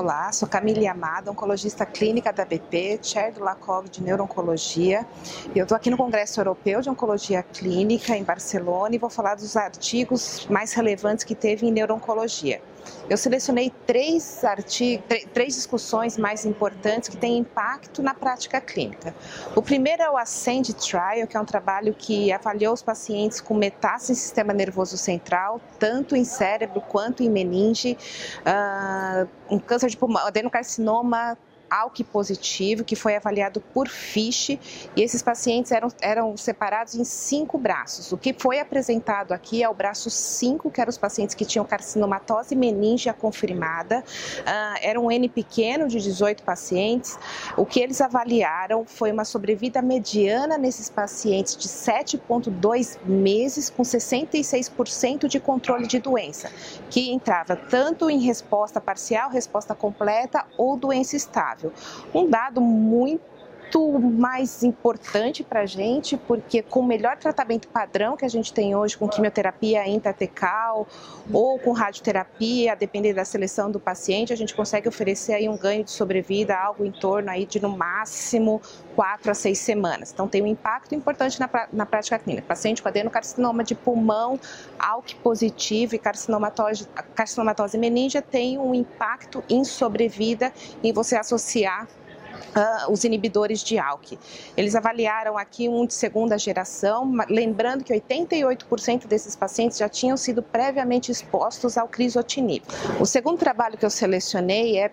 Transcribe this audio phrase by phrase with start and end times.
[0.00, 5.06] Olá, sou Camille Amada, oncologista clínica da BP, chair do LACOG de Neurooncologia.
[5.54, 9.58] Eu estou aqui no Congresso Europeu de Oncologia Clínica em Barcelona e vou falar dos
[9.58, 12.62] artigos mais relevantes que teve em neurooncologia.
[13.08, 19.14] Eu selecionei três, artigos, três discussões mais importantes que têm impacto na prática clínica.
[19.56, 23.54] O primeiro é o Ascend Trial, que é um trabalho que avaliou os pacientes com
[23.54, 27.96] metástase em sistema nervoso central, tanto em cérebro quanto em meninge,
[28.40, 31.36] uh, um câncer de pulmão, adenocarcinoma
[31.70, 34.58] ALK positivo, que foi avaliado por FISH,
[34.96, 38.12] e esses pacientes eram, eram separados em cinco braços.
[38.12, 41.64] O que foi apresentado aqui é o braço 5, que eram os pacientes que tinham
[41.64, 47.18] carcinomatose meningea confirmada, uh, era um N pequeno de 18 pacientes.
[47.56, 55.28] O que eles avaliaram foi uma sobrevida mediana nesses pacientes de 7,2 meses, com 66%
[55.28, 56.50] de controle de doença,
[56.88, 61.59] que entrava tanto em resposta parcial, resposta completa ou doença estável.
[62.14, 63.22] Um dado muito
[64.00, 68.74] mais importante para a gente, porque com o melhor tratamento padrão que a gente tem
[68.74, 70.86] hoje, com quimioterapia intratecal
[71.32, 75.56] ou com radioterapia, a depender da seleção do paciente, a gente consegue oferecer aí um
[75.56, 78.60] ganho de sobrevida, algo em torno aí de no máximo
[78.96, 80.10] quatro a seis semanas.
[80.12, 82.46] Então tem um impacto importante na, na prática clínica.
[82.46, 84.38] Paciente com adenocarcinoma de pulmão,
[84.78, 91.86] ALK positivo e carcinomatose, carcinomatose meningea tem um impacto em sobrevida em você associar
[92.50, 94.18] Uh, os inibidores de ALK.
[94.56, 100.42] Eles avaliaram aqui um de segunda geração, lembrando que 88% desses pacientes já tinham sido
[100.42, 102.64] previamente expostos ao crisotinib.
[102.98, 104.90] O segundo trabalho que eu selecionei é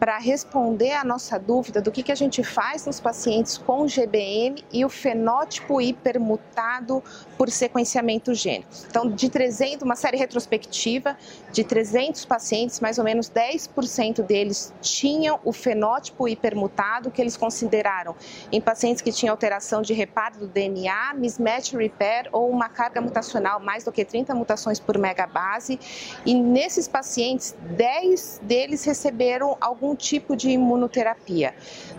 [0.00, 4.64] para responder à nossa dúvida do que, que a gente faz nos pacientes com GBM
[4.72, 7.04] e o fenótipo hipermutado
[7.36, 8.70] por sequenciamento gênico.
[8.88, 11.18] Então, de 300, uma série retrospectiva
[11.52, 18.16] de 300 pacientes, mais ou menos 10% deles tinham o fenótipo hipermutado, que eles consideraram
[18.50, 23.60] em pacientes que tinham alteração de reparo do DNA, mismatch repair ou uma carga mutacional
[23.60, 25.78] mais do que 30 mutações por megabase.
[26.24, 31.54] E nesses pacientes, 10 deles receberam algum algum tipo de imunoterapia.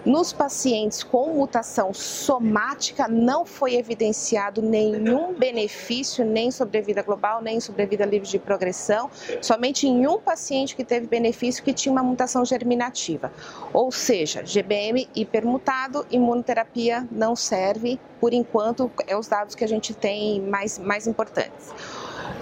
[0.05, 8.05] Nos pacientes com mutação somática, não foi evidenciado nenhum benefício, nem sobrevida global, nem sobrevida
[8.05, 9.09] livre de progressão,
[9.41, 13.31] somente em um paciente que teve benefício que tinha uma mutação germinativa.
[13.73, 19.93] Ou seja, GBM hipermutado, imunoterapia não serve, por enquanto, é os dados que a gente
[19.93, 21.73] tem mais, mais importantes.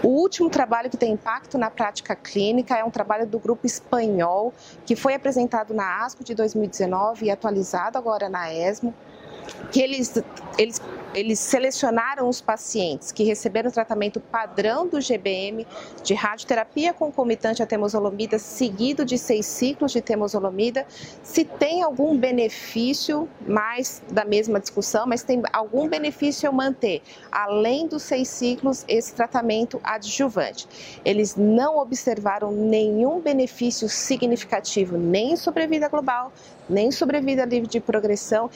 [0.04, 4.54] O último trabalho que tem impacto na prática clínica é um trabalho do grupo espanhol,
[4.86, 8.94] que foi apresentado na ASCO de 2019 e atualizado agora na ESMO,
[9.72, 10.22] que eles,
[10.58, 10.82] eles,
[11.14, 15.66] eles selecionaram os pacientes que receberam tratamento padrão do GBM
[16.04, 20.86] de radioterapia concomitante à temozolomida, seguido de seis ciclos de temozolomida,
[21.24, 27.02] se tem algum benefício, mais da mesma discussão, mas tem algum benefício eu manter,
[27.32, 30.68] além dos seis ciclos, esse tratamento adjuvante.
[31.04, 36.32] Eles não observaram nenhum benefício significativo, nem em sobrevida global,
[36.70, 38.50] nem sobrevida livre de progressão,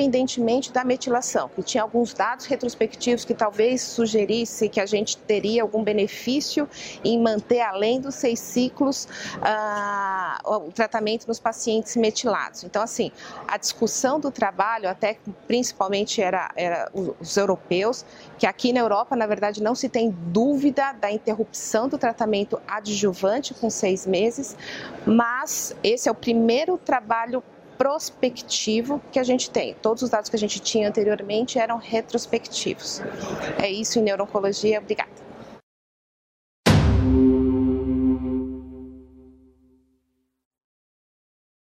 [0.00, 5.62] independentemente da metilação, que tinha alguns dados retrospectivos que talvez sugerisse que a gente teria
[5.62, 6.68] algum benefício
[7.04, 9.06] em manter além dos seis ciclos
[9.36, 12.64] uh, o tratamento nos pacientes metilados.
[12.64, 13.12] Então, assim,
[13.46, 18.04] a discussão do trabalho, até principalmente era, era os europeus,
[18.38, 23.52] que aqui na Europa, na verdade, não se tem dúvida da interrupção do tratamento adjuvante
[23.54, 24.56] com seis meses,
[25.06, 27.42] mas esse é o primeiro trabalho
[27.80, 29.74] prospectivo que a gente tem.
[29.80, 33.00] Todos os dados que a gente tinha anteriormente eram retrospectivos.
[33.58, 34.78] É isso em neurologia.
[34.78, 35.19] Obrigada.